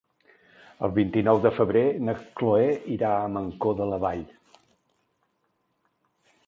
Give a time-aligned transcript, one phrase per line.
[0.85, 4.29] El vint-i-nou de febrer na Chloé irà a Mancor de la Vall.